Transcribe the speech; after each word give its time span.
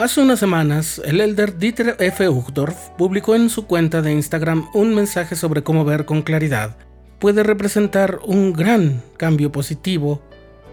Hace 0.00 0.22
unas 0.22 0.38
semanas, 0.38 0.98
el 1.04 1.20
elder 1.20 1.58
Dieter 1.58 1.94
F. 1.98 2.26
Uchtdorf 2.26 2.88
publicó 2.96 3.34
en 3.34 3.50
su 3.50 3.66
cuenta 3.66 4.00
de 4.00 4.10
Instagram 4.10 4.66
un 4.72 4.94
mensaje 4.94 5.36
sobre 5.36 5.62
cómo 5.62 5.84
ver 5.84 6.06
con 6.06 6.22
claridad 6.22 6.74
puede 7.18 7.42
representar 7.42 8.18
un 8.24 8.54
gran 8.54 9.02
cambio 9.18 9.52
positivo 9.52 10.22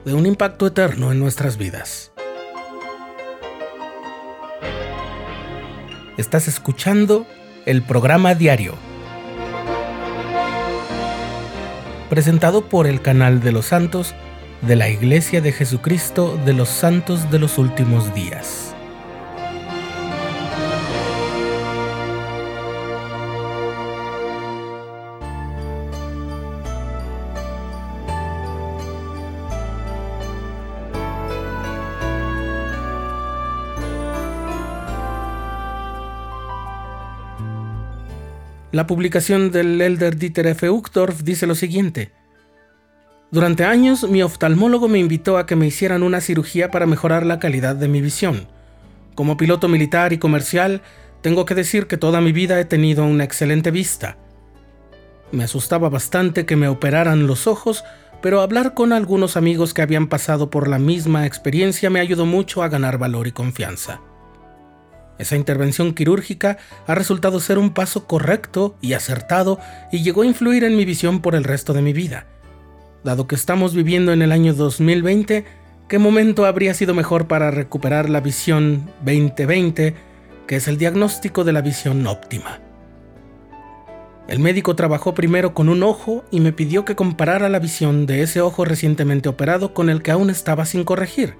de 0.06 0.14
un 0.14 0.26
impacto 0.26 0.66
eterno 0.66 1.12
en 1.12 1.20
nuestras 1.20 1.58
vidas. 1.58 2.14
Estás 6.16 6.48
escuchando 6.48 7.28
el 7.66 7.82
programa 7.82 8.34
diario, 8.34 8.76
presentado 12.10 12.70
por 12.70 12.88
el 12.88 13.02
canal 13.02 13.42
de 13.42 13.52
los 13.52 13.66
santos 13.66 14.16
de 14.62 14.78
la 14.78 14.88
Iglesia 14.88 15.42
de 15.42 15.52
Jesucristo 15.52 16.40
de 16.46 16.54
los 16.54 16.70
Santos 16.70 17.30
de 17.30 17.40
los 17.40 17.58
Últimos 17.58 18.16
Días. 18.16 18.77
La 38.72 38.86
publicación 38.86 39.52
del 39.52 39.80
elder 39.80 40.18
Dieter 40.18 40.48
F. 40.48 40.70
Uchtdorf 40.70 41.24
dice 41.24 41.48
lo 41.48 41.56
siguiente. 41.56 42.12
Durante 43.32 43.64
años 43.64 44.10
mi 44.10 44.22
oftalmólogo 44.22 44.90
me 44.90 45.00
invitó 45.00 45.38
a 45.38 45.46
que 45.46 45.56
me 45.56 45.68
hicieran 45.68 46.04
una 46.04 46.20
cirugía 46.20 46.70
para 46.70 46.86
mejorar 46.86 47.26
la 47.26 47.40
calidad 47.40 47.76
de 47.76 47.88
mi 47.88 48.02
visión. 48.02 48.48
Como 49.16 49.38
piloto 49.38 49.70
militar 49.70 50.12
y 50.12 50.18
comercial, 50.18 50.82
tengo 51.22 51.46
que 51.46 51.56
decir 51.56 51.88
que 51.88 51.98
toda 51.98 52.20
mi 52.20 52.34
vida 52.34 52.60
he 52.60 52.66
tenido 52.66 53.06
una 53.06 53.24
excelente 53.24 53.72
vista. 53.72 54.18
Me 55.32 55.46
asustaba 55.46 55.88
bastante 55.88 56.46
que 56.46 56.58
me 56.58 56.68
operaran 56.68 57.26
los 57.26 57.48
ojos, 57.48 57.86
pero 58.22 58.42
hablar 58.42 58.74
con 58.74 58.92
algunos 58.92 59.38
amigos 59.38 59.74
que 59.74 59.82
habían 59.82 60.08
pasado 60.08 60.50
por 60.50 60.68
la 60.68 60.78
misma 60.78 61.26
experiencia 61.26 61.90
me 61.90 62.02
ayudó 62.02 62.26
mucho 62.26 62.64
a 62.64 62.70
ganar 62.70 62.98
valor 62.98 63.28
y 63.28 63.32
confianza. 63.32 64.02
Esa 65.20 65.36
intervención 65.36 65.94
quirúrgica 65.94 66.58
ha 66.86 66.96
resultado 66.96 67.40
ser 67.40 67.58
un 67.58 67.72
paso 67.72 68.06
correcto 68.06 68.76
y 68.82 68.94
acertado 68.94 69.60
y 69.92 70.04
llegó 70.04 70.22
a 70.22 70.26
influir 70.26 70.64
en 70.64 70.78
mi 70.78 70.86
visión 70.86 71.22
por 71.22 71.36
el 71.36 71.44
resto 71.44 71.74
de 71.74 71.82
mi 71.82 71.94
vida. 71.94 72.28
Dado 73.04 73.28
que 73.28 73.36
estamos 73.36 73.74
viviendo 73.74 74.14
en 74.14 74.22
el 74.22 74.32
año 74.32 74.54
2020, 74.54 75.46
¿qué 75.88 76.00
momento 76.00 76.46
habría 76.46 76.74
sido 76.74 76.94
mejor 76.94 77.28
para 77.28 77.52
recuperar 77.52 78.10
la 78.10 78.22
visión 78.22 78.92
2020, 79.06 79.96
que 80.46 80.56
es 80.56 80.68
el 80.68 80.78
diagnóstico 80.78 81.44
de 81.44 81.54
la 81.54 81.62
visión 81.62 82.06
óptima? 82.06 82.60
El 84.28 84.40
médico 84.40 84.76
trabajó 84.76 85.14
primero 85.14 85.54
con 85.54 85.70
un 85.70 85.84
ojo 85.84 86.26
y 86.32 86.42
me 86.42 86.52
pidió 86.52 86.84
que 86.84 86.98
comparara 86.98 87.48
la 87.48 87.60
visión 87.60 88.06
de 88.06 88.24
ese 88.24 88.42
ojo 88.42 88.66
recientemente 88.66 89.30
operado 89.30 89.74
con 89.74 89.90
el 89.90 90.04
que 90.04 90.12
aún 90.12 90.30
estaba 90.30 90.66
sin 90.66 90.84
corregir. 90.84 91.36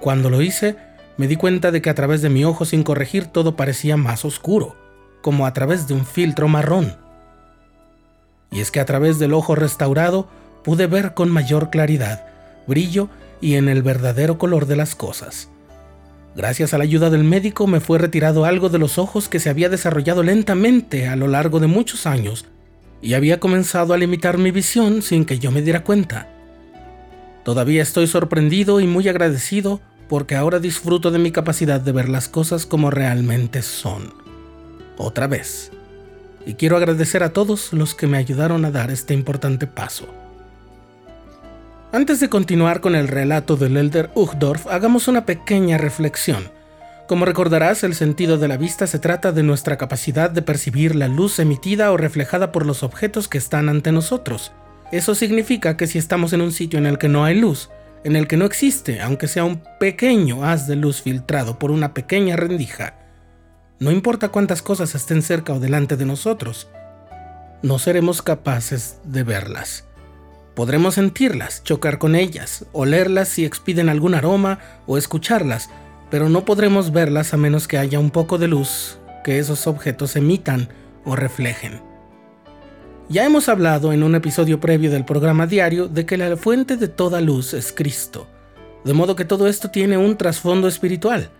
Cuando 0.00 0.30
lo 0.30 0.40
hice, 0.40 0.76
me 1.16 1.28
di 1.28 1.36
cuenta 1.36 1.70
de 1.70 1.80
que 1.82 1.90
a 1.90 1.94
través 1.94 2.22
de 2.22 2.28
mi 2.28 2.44
ojo 2.44 2.64
sin 2.64 2.82
corregir 2.82 3.26
todo 3.26 3.56
parecía 3.56 3.96
más 3.96 4.24
oscuro, 4.24 4.76
como 5.22 5.46
a 5.46 5.52
través 5.52 5.88
de 5.88 5.94
un 5.94 6.04
filtro 6.04 6.48
marrón. 6.48 6.96
Y 8.50 8.60
es 8.60 8.70
que 8.70 8.80
a 8.80 8.84
través 8.84 9.18
del 9.18 9.32
ojo 9.32 9.54
restaurado 9.54 10.28
pude 10.62 10.86
ver 10.86 11.14
con 11.14 11.30
mayor 11.30 11.70
claridad, 11.70 12.26
brillo 12.66 13.08
y 13.40 13.54
en 13.54 13.68
el 13.68 13.82
verdadero 13.82 14.38
color 14.38 14.66
de 14.66 14.76
las 14.76 14.94
cosas. 14.94 15.48
Gracias 16.36 16.74
a 16.74 16.78
la 16.78 16.84
ayuda 16.84 17.08
del 17.08 17.24
médico 17.24 17.66
me 17.66 17.80
fue 17.80 17.98
retirado 17.98 18.44
algo 18.44 18.68
de 18.68 18.78
los 18.78 18.98
ojos 18.98 19.28
que 19.28 19.40
se 19.40 19.48
había 19.48 19.70
desarrollado 19.70 20.22
lentamente 20.22 21.08
a 21.08 21.16
lo 21.16 21.28
largo 21.28 21.60
de 21.60 21.66
muchos 21.66 22.06
años 22.06 22.44
y 23.00 23.14
había 23.14 23.40
comenzado 23.40 23.94
a 23.94 23.96
limitar 23.96 24.36
mi 24.36 24.50
visión 24.50 25.00
sin 25.00 25.24
que 25.24 25.38
yo 25.38 25.50
me 25.50 25.62
diera 25.62 25.82
cuenta. 25.82 26.28
Todavía 27.42 27.82
estoy 27.82 28.06
sorprendido 28.06 28.80
y 28.80 28.86
muy 28.86 29.08
agradecido 29.08 29.80
porque 30.08 30.36
ahora 30.36 30.58
disfruto 30.58 31.10
de 31.10 31.18
mi 31.18 31.32
capacidad 31.32 31.80
de 31.80 31.92
ver 31.92 32.08
las 32.08 32.28
cosas 32.28 32.66
como 32.66 32.90
realmente 32.90 33.62
son. 33.62 34.14
Otra 34.96 35.26
vez. 35.26 35.72
Y 36.46 36.54
quiero 36.54 36.76
agradecer 36.76 37.22
a 37.22 37.32
todos 37.32 37.72
los 37.72 37.94
que 37.94 38.06
me 38.06 38.18
ayudaron 38.18 38.64
a 38.64 38.70
dar 38.70 38.90
este 38.90 39.14
importante 39.14 39.66
paso. 39.66 40.06
Antes 41.92 42.20
de 42.20 42.28
continuar 42.28 42.80
con 42.80 42.94
el 42.94 43.08
relato 43.08 43.56
del 43.56 43.76
Elder 43.76 44.10
Uchtdorf, 44.14 44.66
hagamos 44.66 45.08
una 45.08 45.24
pequeña 45.24 45.78
reflexión. 45.78 46.50
Como 47.08 47.24
recordarás, 47.24 47.84
el 47.84 47.94
sentido 47.94 48.36
de 48.36 48.48
la 48.48 48.56
vista 48.56 48.86
se 48.86 48.98
trata 48.98 49.30
de 49.32 49.42
nuestra 49.42 49.78
capacidad 49.78 50.28
de 50.28 50.42
percibir 50.42 50.96
la 50.96 51.08
luz 51.08 51.38
emitida 51.38 51.92
o 51.92 51.96
reflejada 51.96 52.50
por 52.50 52.66
los 52.66 52.82
objetos 52.82 53.28
que 53.28 53.38
están 53.38 53.68
ante 53.68 53.92
nosotros. 53.92 54.52
Eso 54.90 55.14
significa 55.14 55.76
que 55.76 55.86
si 55.86 55.98
estamos 55.98 56.32
en 56.32 56.40
un 56.40 56.52
sitio 56.52 56.78
en 56.78 56.86
el 56.86 56.98
que 56.98 57.08
no 57.08 57.24
hay 57.24 57.38
luz, 57.38 57.70
en 58.06 58.14
el 58.14 58.28
que 58.28 58.36
no 58.36 58.44
existe, 58.44 59.00
aunque 59.00 59.26
sea 59.26 59.42
un 59.42 59.64
pequeño 59.80 60.44
haz 60.44 60.68
de 60.68 60.76
luz 60.76 61.02
filtrado 61.02 61.58
por 61.58 61.72
una 61.72 61.92
pequeña 61.92 62.36
rendija, 62.36 62.94
no 63.80 63.90
importa 63.90 64.28
cuántas 64.28 64.62
cosas 64.62 64.94
estén 64.94 65.22
cerca 65.22 65.52
o 65.52 65.58
delante 65.58 65.96
de 65.96 66.04
nosotros, 66.04 66.68
no 67.62 67.80
seremos 67.80 68.22
capaces 68.22 69.00
de 69.02 69.24
verlas. 69.24 69.86
Podremos 70.54 70.94
sentirlas, 70.94 71.64
chocar 71.64 71.98
con 71.98 72.14
ellas, 72.14 72.66
olerlas 72.70 73.28
si 73.28 73.44
expiden 73.44 73.88
algún 73.88 74.14
aroma 74.14 74.60
o 74.86 74.98
escucharlas, 74.98 75.68
pero 76.08 76.28
no 76.28 76.44
podremos 76.44 76.92
verlas 76.92 77.34
a 77.34 77.36
menos 77.36 77.66
que 77.66 77.76
haya 77.76 77.98
un 77.98 78.12
poco 78.12 78.38
de 78.38 78.46
luz 78.46 79.00
que 79.24 79.40
esos 79.40 79.66
objetos 79.66 80.14
emitan 80.14 80.68
o 81.04 81.16
reflejen. 81.16 81.82
Ya 83.08 83.24
hemos 83.24 83.48
hablado 83.48 83.92
en 83.92 84.02
un 84.02 84.16
episodio 84.16 84.58
previo 84.58 84.90
del 84.90 85.04
programa 85.04 85.46
diario 85.46 85.86
de 85.86 86.04
que 86.04 86.16
la 86.16 86.36
fuente 86.36 86.76
de 86.76 86.88
toda 86.88 87.20
luz 87.20 87.54
es 87.54 87.72
Cristo, 87.72 88.26
de 88.84 88.94
modo 88.94 89.14
que 89.14 89.24
todo 89.24 89.46
esto 89.46 89.70
tiene 89.70 89.96
un 89.96 90.16
trasfondo 90.16 90.66
espiritual, 90.66 91.30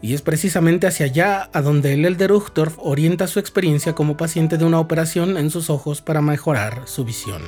y 0.00 0.14
es 0.14 0.22
precisamente 0.22 0.86
hacia 0.86 1.06
allá 1.06 1.50
a 1.52 1.60
donde 1.60 1.94
el 1.94 2.04
Elder 2.04 2.30
Uchtdorf 2.30 2.76
orienta 2.78 3.26
su 3.26 3.40
experiencia 3.40 3.96
como 3.96 4.16
paciente 4.16 4.58
de 4.58 4.64
una 4.64 4.78
operación 4.78 5.36
en 5.36 5.50
sus 5.50 5.70
ojos 5.70 6.02
para 6.02 6.22
mejorar 6.22 6.82
su 6.84 7.04
visión. 7.04 7.42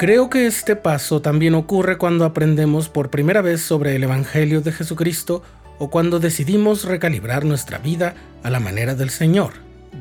Creo 0.00 0.30
que 0.30 0.46
este 0.46 0.74
paso 0.74 1.22
también 1.22 1.54
ocurre 1.54 1.98
cuando 1.98 2.24
aprendemos 2.24 2.88
por 2.88 3.10
primera 3.10 3.42
vez 3.42 3.60
sobre 3.60 3.94
el 3.94 4.02
Evangelio 4.02 4.60
de 4.60 4.72
Jesucristo 4.72 5.44
o 5.78 5.88
cuando 5.88 6.18
decidimos 6.18 6.84
recalibrar 6.84 7.44
nuestra 7.44 7.78
vida 7.78 8.16
a 8.42 8.50
la 8.50 8.58
manera 8.58 8.96
del 8.96 9.10
Señor, 9.10 9.52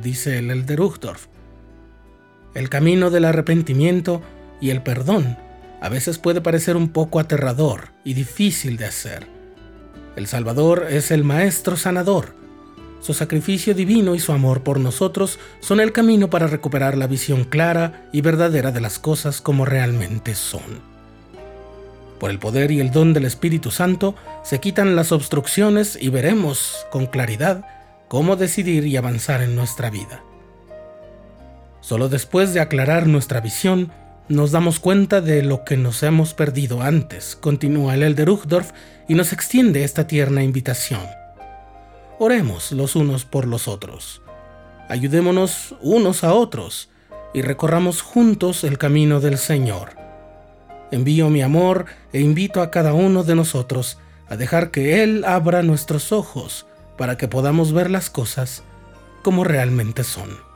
dice 0.02 0.40
el 0.40 0.50
Elder 0.50 0.82
Uchtdorf. 0.82 1.33
El 2.54 2.70
camino 2.70 3.10
del 3.10 3.26
arrepentimiento 3.26 4.22
y 4.62 4.70
el 4.70 4.84
perdón 4.84 5.38
a 5.82 5.90
veces 5.90 6.18
puede 6.18 6.40
parecer 6.40 6.78
un 6.78 6.90
poco 6.90 7.20
aterrador 7.20 7.90
y 8.06 8.14
difícil 8.14 8.78
de 8.78 8.86
hacer. 8.86 9.28
El 10.16 10.28
Salvador 10.28 10.88
es 10.90 11.12
el 11.12 11.24
Maestro 11.24 11.76
Sanador. 11.76 12.36
Su 13.02 13.14
sacrificio 13.14 13.74
divino 13.74 14.16
y 14.16 14.20
su 14.20 14.32
amor 14.32 14.64
por 14.64 14.80
nosotros 14.80 15.40
son 15.60 15.82
el 15.82 15.92
camino 15.92 16.30
para 16.30 16.48
recuperar 16.48 16.98
la 16.98 17.08
visión 17.08 17.44
clara 17.44 18.08
y 18.14 18.22
verdadera 18.22 18.72
de 18.72 18.80
las 18.80 18.98
cosas 18.98 19.42
como 19.42 19.66
realmente 19.66 20.36
son. 20.36 20.94
Por 22.18 22.32
el 22.32 22.40
poder 22.40 22.72
y 22.72 22.80
el 22.80 22.92
don 22.92 23.12
del 23.12 23.26
Espíritu 23.26 23.70
Santo 23.70 24.16
se 24.44 24.62
quitan 24.62 24.96
las 24.96 25.12
obstrucciones 25.12 25.98
y 26.00 26.08
veremos 26.08 26.86
con 26.92 27.08
claridad 27.08 27.66
cómo 28.08 28.38
decidir 28.38 28.86
y 28.86 28.96
avanzar 28.96 29.42
en 29.42 29.56
nuestra 29.58 29.90
vida. 29.90 30.24
Solo 31.84 32.08
después 32.08 32.54
de 32.54 32.62
aclarar 32.62 33.08
nuestra 33.08 33.42
visión, 33.42 33.92
nos 34.30 34.52
damos 34.52 34.80
cuenta 34.80 35.20
de 35.20 35.44
lo 35.44 35.66
que 35.66 35.76
nos 35.76 36.02
hemos 36.02 36.34
perdido 36.34 36.82
antes, 36.82 37.36
continúa 37.36 37.94
el 37.96 38.04
Elder 38.04 38.30
Uchtdorf 38.30 38.72
y 39.10 39.16
nos 39.16 39.34
extiende 39.34 39.84
esta 39.84 40.08
tierna 40.08 40.44
invitación. 40.44 41.02
Oremos 42.20 42.72
los 42.72 42.96
unos 42.96 43.26
por 43.26 43.46
los 43.46 43.68
otros. 43.68 44.22
Ayudémonos 44.88 45.76
unos 45.82 46.24
a 46.24 46.34
otros 46.34 46.90
y 47.34 47.42
recorramos 47.42 48.02
juntos 48.02 48.64
el 48.64 48.78
camino 48.78 49.20
del 49.20 49.38
Señor. 49.38 49.90
Envío 50.90 51.30
mi 51.30 51.42
amor 51.42 51.88
e 52.14 52.22
invito 52.22 52.62
a 52.62 52.72
cada 52.72 52.94
uno 52.94 53.26
de 53.26 53.36
nosotros 53.36 53.98
a 54.30 54.38
dejar 54.38 54.72
que 54.72 55.04
Él 55.04 55.26
abra 55.26 55.64
nuestros 55.64 56.14
ojos 56.14 56.66
para 56.98 57.18
que 57.18 57.28
podamos 57.28 57.74
ver 57.74 57.92
las 57.92 58.10
cosas 58.10 58.64
como 59.22 59.44
realmente 59.44 60.06
son. 60.06 60.53